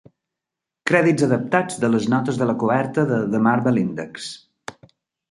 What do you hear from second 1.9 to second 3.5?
les notes de la coberta de "The